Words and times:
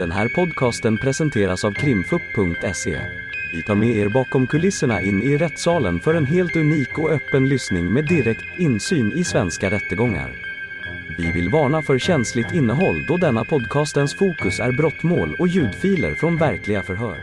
Den 0.00 0.12
här 0.12 0.28
podcasten 0.28 0.98
presenteras 0.98 1.64
av 1.64 1.72
krimfupp.se. 1.72 3.00
Vi 3.52 3.62
tar 3.62 3.74
med 3.74 3.96
er 3.96 4.08
bakom 4.08 4.46
kulisserna 4.46 5.00
in 5.00 5.22
i 5.22 5.36
rättssalen 5.36 6.00
för 6.00 6.14
en 6.14 6.26
helt 6.26 6.56
unik 6.56 6.98
och 6.98 7.10
öppen 7.10 7.48
lyssning 7.48 7.92
med 7.92 8.06
direkt 8.08 8.58
insyn 8.58 9.12
i 9.12 9.24
svenska 9.24 9.70
rättegångar. 9.70 10.30
Vi 11.18 11.32
vill 11.32 11.50
varna 11.52 11.82
för 11.82 11.98
känsligt 11.98 12.52
innehåll 12.52 13.06
då 13.08 13.16
denna 13.16 13.44
podcastens 13.44 14.14
fokus 14.14 14.60
är 14.60 14.72
brottmål 14.72 15.36
och 15.38 15.48
ljudfiler 15.48 16.14
från 16.14 16.36
verkliga 16.36 16.82
förhör. 16.82 17.18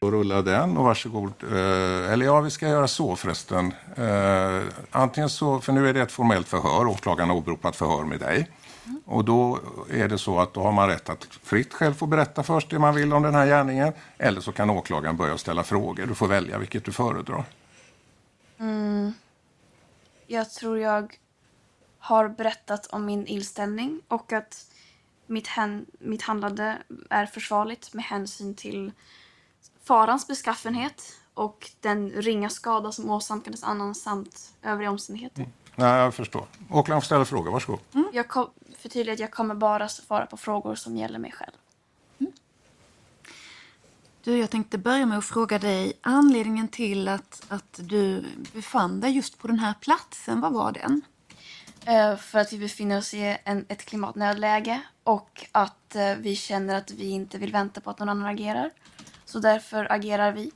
Då 0.00 0.10
rullar 0.10 0.42
den 0.42 0.76
och 0.76 0.84
varsågod. 0.84 1.32
Eh, 1.42 2.12
eller 2.12 2.24
ja, 2.26 2.40
vi 2.40 2.50
ska 2.50 2.68
göra 2.68 2.88
så 2.88 3.16
förresten. 3.16 3.72
Eh, 3.96 4.62
antingen 4.90 5.28
så, 5.28 5.60
för 5.60 5.72
nu 5.72 5.88
är 5.88 5.94
det 5.94 6.00
ett 6.00 6.12
formellt 6.12 6.48
förhör, 6.48 6.86
åklagaren 6.86 7.30
har 7.30 7.36
åberopat 7.36 7.76
förhör 7.76 8.04
med 8.04 8.20
dig. 8.20 8.48
Och 9.04 9.24
då 9.24 9.60
är 9.90 10.08
det 10.08 10.18
så 10.18 10.40
att 10.40 10.54
då 10.54 10.62
har 10.62 10.72
man 10.72 10.88
rätt 10.88 11.08
att 11.08 11.24
fritt 11.24 11.74
själv 11.74 11.94
få 11.94 12.06
berätta 12.06 12.42
först 12.42 12.70
det 12.70 12.78
man 12.78 12.94
vill 12.94 13.12
om 13.12 13.22
den 13.22 13.34
här 13.34 13.46
gärningen. 13.46 13.92
Eller 14.18 14.40
så 14.40 14.52
kan 14.52 14.70
åklagaren 14.70 15.16
börja 15.16 15.38
ställa 15.38 15.64
frågor. 15.64 16.06
Du 16.06 16.14
får 16.14 16.28
välja 16.28 16.58
vilket 16.58 16.84
du 16.84 16.92
föredrar. 16.92 17.44
Mm. 18.58 19.12
Jag 20.26 20.50
tror 20.50 20.78
jag 20.78 21.18
har 21.98 22.28
berättat 22.28 22.86
om 22.86 23.04
min 23.04 23.26
inställning 23.26 24.00
och 24.08 24.32
att 24.32 24.66
mitt, 25.26 25.46
hän, 25.46 25.86
mitt 25.98 26.22
handlande 26.22 26.78
är 27.10 27.26
försvarligt 27.26 27.94
med 27.94 28.04
hänsyn 28.04 28.54
till 28.54 28.92
farans 29.84 30.26
beskaffenhet 30.26 31.02
och 31.38 31.70
den 31.80 32.10
ringa 32.10 32.50
skada 32.50 32.92
som 32.92 33.10
åsamkades 33.10 33.64
annan 33.64 33.94
samt 33.94 34.52
övriga 34.62 34.90
omständigheter. 34.90 35.48
Nej, 35.76 36.00
jag 36.00 36.14
förstår. 36.14 36.46
Åklagaren 36.70 37.00
får 37.00 37.06
ställa 37.06 37.24
frågor. 37.24 37.50
Varsågod. 37.50 37.80
Jag 38.12 38.28
kom, 38.28 38.50
förtydligar 38.78 39.14
att 39.14 39.20
jag 39.20 39.30
kommer 39.30 39.54
bara 39.54 39.88
svara 39.88 40.26
på 40.26 40.36
frågor 40.36 40.74
som 40.74 40.96
gäller 40.96 41.18
mig 41.18 41.32
själv. 41.32 41.52
Du, 44.24 44.38
jag 44.38 44.50
tänkte 44.50 44.78
börja 44.78 45.06
med 45.06 45.18
att 45.18 45.24
fråga 45.24 45.58
dig 45.58 45.92
anledningen 46.00 46.68
till 46.68 47.08
att, 47.08 47.42
att 47.48 47.80
du 47.82 48.24
befann 48.52 49.00
dig 49.00 49.10
just 49.10 49.38
på 49.38 49.46
den 49.46 49.58
här 49.58 49.74
platsen. 49.80 50.40
Vad 50.40 50.52
var 50.52 50.72
den? 50.72 51.02
Eh, 51.84 52.16
för 52.16 52.38
att 52.38 52.52
vi 52.52 52.58
befinner 52.58 52.98
oss 52.98 53.14
i 53.14 53.38
en, 53.44 53.64
ett 53.68 53.84
klimatnödläge 53.84 54.82
och 55.04 55.46
att 55.52 55.94
eh, 55.94 56.14
vi 56.18 56.36
känner 56.36 56.74
att 56.74 56.90
vi 56.90 57.10
inte 57.10 57.38
vill 57.38 57.52
vänta 57.52 57.80
på 57.80 57.90
att 57.90 57.98
någon 57.98 58.08
annan 58.08 58.26
agerar. 58.26 58.70
Så 59.24 59.38
därför 59.38 59.92
agerar 59.92 60.32
vi. 60.32 60.50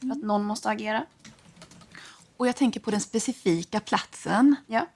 För 0.00 0.10
att 0.10 0.22
någon 0.22 0.44
måste 0.44 0.68
agera. 0.68 1.06
Och 2.36 2.48
jag 2.48 2.56
tänker 2.56 2.80
på 2.80 2.90
den 2.90 3.00
specifika 3.00 3.80
platsen. 3.80 4.56
Ja. 4.66 4.86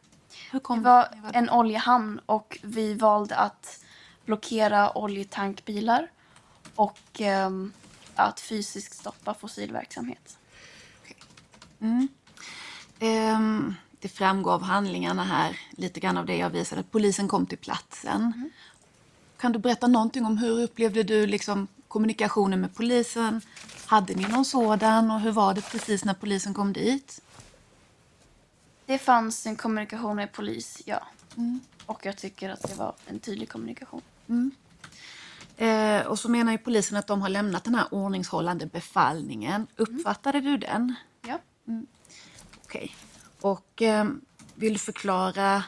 Hur 0.50 0.58
kom 0.60 0.78
Det 0.78 0.88
var 0.88 1.08
en 1.32 1.50
oljehamn 1.50 2.20
och 2.26 2.58
vi 2.62 2.94
valde 2.94 3.36
att 3.36 3.84
blockera 4.24 4.98
oljetankbilar 4.98 6.10
och 6.74 7.20
ehm, 7.20 7.72
att 8.14 8.40
fysiskt 8.40 8.94
stoppa 8.94 9.34
fossilverksamhet. 9.34 10.38
Ehm, 12.98 13.74
det 14.00 14.08
framgår 14.08 14.52
av 14.52 14.62
handlingarna 14.62 15.24
här, 15.24 15.60
lite 15.70 16.00
grann 16.00 16.16
av 16.16 16.26
det 16.26 16.36
jag 16.36 16.50
visade, 16.50 16.80
att 16.80 16.90
polisen 16.90 17.28
kom 17.28 17.46
till 17.46 17.58
platsen. 17.58 18.50
Kan 19.36 19.52
du 19.52 19.58
berätta 19.58 19.86
någonting 19.86 20.26
om 20.26 20.38
hur 20.38 20.62
upplevde 20.62 21.02
du 21.02 21.26
liksom 21.26 21.68
kommunikationen 21.94 22.60
med 22.60 22.74
polisen? 22.74 23.40
Hade 23.86 24.14
ni 24.14 24.28
någon 24.28 24.44
sådan 24.44 25.10
och 25.10 25.20
hur 25.20 25.32
var 25.32 25.54
det 25.54 25.60
precis 25.60 26.04
när 26.04 26.14
polisen 26.14 26.54
kom 26.54 26.72
dit? 26.72 27.20
Det 28.86 28.98
fanns 28.98 29.46
en 29.46 29.56
kommunikation 29.56 30.16
med 30.16 30.32
polis, 30.32 30.82
ja. 30.84 31.02
Och 31.86 32.06
jag 32.06 32.16
tycker 32.16 32.50
att 32.50 32.62
det 32.62 32.74
var 32.74 32.94
en 33.06 33.18
tydlig 33.18 33.48
kommunikation. 33.48 34.02
Eh, 35.56 36.06
och 36.06 36.18
så 36.18 36.28
menar 36.28 36.52
ju 36.52 36.58
polisen 36.58 36.96
att 36.96 37.06
de 37.06 37.22
har 37.22 37.28
lämnat 37.28 37.64
den 37.64 37.74
här 37.74 37.86
ordningshållande 37.90 38.66
befallningen. 38.66 39.66
Uppfattade 39.76 40.40
du 40.40 40.56
den? 40.56 40.94
Ja. 41.26 41.38
Okej. 42.64 42.96
Och 43.40 43.82
eh, 43.82 44.04
vill 44.54 44.72
du 44.72 44.78
förklara 44.78 45.64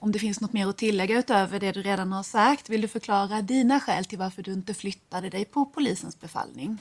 om 0.00 0.12
det 0.12 0.18
finns 0.18 0.40
något 0.40 0.52
mer 0.52 0.66
att 0.66 0.76
tillägga 0.76 1.18
utöver 1.18 1.60
det 1.60 1.72
du 1.72 1.82
redan 1.82 2.12
har 2.12 2.22
sagt? 2.22 2.68
Vill 2.68 2.80
du 2.80 2.88
förklara 2.88 3.42
dina 3.42 3.80
skäl 3.80 4.04
till 4.04 4.18
varför 4.18 4.42
du 4.42 4.52
inte 4.52 4.74
flyttade 4.74 5.30
dig 5.30 5.44
på 5.44 5.64
polisens 5.64 6.20
befallning? 6.20 6.78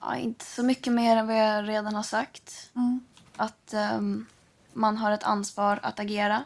Ja, 0.00 0.16
inte 0.16 0.44
så 0.44 0.62
mycket 0.62 0.92
mer 0.92 1.16
än 1.16 1.26
vad 1.26 1.36
jag 1.36 1.68
redan 1.68 1.94
har 1.94 2.02
sagt. 2.02 2.70
Att 3.36 3.72
ehm, 3.72 4.26
man 4.72 4.96
har 4.96 5.12
ett 5.12 5.22
ansvar 5.22 5.80
att 5.82 6.00
agera 6.00 6.44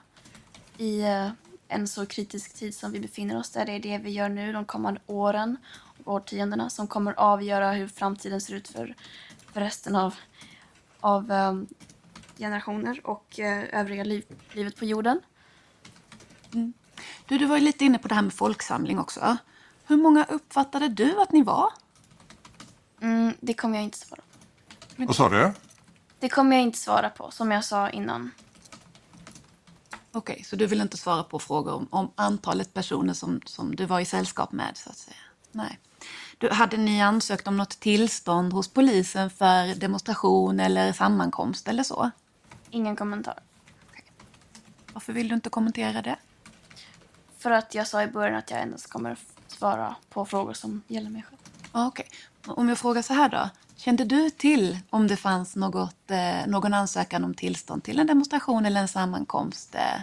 i 0.79 1.01
eh, 1.01 1.31
en 1.69 1.89
så 1.89 2.07
kritisk 2.07 2.55
tid 2.55 2.75
som 2.75 2.93
vi 2.93 3.01
befinner 3.01 3.39
oss 3.39 3.51
där. 3.51 3.67
Det 3.67 3.73
är 3.73 3.81
det 3.81 3.99
vi 3.99 4.11
gör 4.11 4.29
nu 4.29 4.53
de 4.53 4.65
kommande 4.65 5.01
åren 5.07 5.57
och 6.05 6.15
årtiondena 6.15 6.71
som 6.71 6.87
kommer 6.87 7.13
avgöra 7.13 7.73
hur 7.73 7.89
framtiden 7.89 8.41
ser 8.41 8.55
ut 8.55 8.69
för, 8.69 8.95
för 9.53 9.61
resten 9.61 9.97
av, 9.97 10.15
av 11.01 11.31
ehm, 11.31 11.67
generationer 12.39 13.01
och 13.05 13.41
eh, 13.41 13.81
övriga 13.81 14.05
liv, 14.05 14.25
livet 14.53 14.77
på 14.77 14.85
jorden. 14.85 15.21
Du, 17.27 17.39
du 17.39 17.47
var 17.47 17.57
ju 17.57 17.63
lite 17.63 17.85
inne 17.85 17.99
på 17.99 18.09
det 18.09 18.15
här 18.15 18.23
med 18.23 18.33
folksamling 18.33 18.99
också. 18.99 19.37
Hur 19.87 19.97
många 19.97 20.25
uppfattade 20.25 20.89
du 20.89 21.21
att 21.21 21.33
ni 21.33 21.43
var? 21.43 21.73
Mm, 23.01 23.35
det 23.41 23.55
kommer 23.55 23.75
jag 23.75 23.85
inte 23.85 23.99
svara 23.99 24.21
på. 24.97 25.05
Vad 25.05 25.17
sa 25.17 25.29
du? 25.29 25.53
Det 26.21 26.29
kommer 26.29 26.57
jag 26.57 26.63
inte 26.63 26.79
svara 26.79 27.11
på, 27.11 27.31
som 27.31 27.51
jag 27.51 27.65
sa 27.65 27.91
innan. 27.91 28.31
Okej, 30.13 30.45
så 30.45 30.57
du 30.57 30.67
vill 30.67 30.81
inte 30.81 30.97
svara 30.97 31.23
på 31.23 31.39
frågor 31.39 31.73
om, 31.73 31.87
om 31.91 32.13
antalet 32.15 32.75
personer 32.75 33.15
som, 33.15 33.41
som 33.45 33.77
du 33.77 33.85
var 33.85 34.01
i 34.01 34.05
sällskap 34.05 34.53
med, 34.53 34.77
så 34.77 34.91
att 34.91 34.97
säga? 34.97 35.17
Nej. 35.53 35.79
Du, 36.39 36.51
hade 36.51 36.77
ni 36.77 37.03
ansökt 37.03 37.49
om 37.49 37.57
något 37.57 37.81
tillstånd 37.81 38.53
hos 38.53 38.69
polisen 38.69 39.31
för 39.31 39.75
demonstration 39.75 40.61
eller 40.61 40.93
sammankomst 40.93 41.69
eller 41.69 41.83
så? 41.83 42.11
Ingen 42.71 42.97
kommentar. 42.97 43.39
Varför 44.93 45.13
vill 45.13 45.29
du 45.29 45.35
inte 45.35 45.51
kommentera 45.51 46.03
det? 46.03 46.17
För 47.39 47.51
att 47.51 47.75
jag 47.75 47.87
sa 47.87 48.03
i 48.03 48.07
början 48.07 48.35
att 48.35 48.51
jag 48.51 48.61
endast 48.61 48.91
kommer 48.91 49.17
svara 49.47 49.97
på 50.09 50.25
frågor 50.25 50.53
som 50.53 50.83
gäller 50.89 51.11
mig 51.11 51.23
själv. 51.23 51.39
Okej. 51.73 52.07
Om 52.47 52.69
jag 52.69 52.79
frågar 52.79 53.03
så 53.03 53.15
här 53.15 53.29
då. 53.29 53.51
Kände 53.77 54.05
du 54.05 54.31
till 54.31 54.79
om 54.91 55.07
det 55.07 55.17
fanns 55.17 55.57
något, 55.57 56.11
eh, 56.11 56.47
någon 56.47 56.75
ansökan 56.75 57.25
om 57.25 57.35
tillstånd 57.35 57.85
till 57.85 57.99
en 57.99 58.07
demonstration 58.07 58.67
eller 58.67 58.81
en 58.81 58.89
sammankomst 58.89 59.75
eh, 59.75 60.01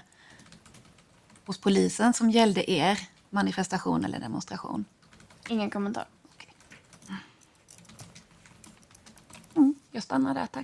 hos 1.45 1.57
polisen 1.57 2.13
som 2.13 2.29
gällde 2.29 2.71
er 2.71 2.99
manifestation 3.29 4.05
eller 4.05 4.19
demonstration? 4.19 4.85
Ingen 5.49 5.69
kommentar. 5.69 6.05
Mm, 9.55 9.75
jag 9.91 10.03
stannar 10.03 10.33
där, 10.33 10.45
tack. 10.45 10.63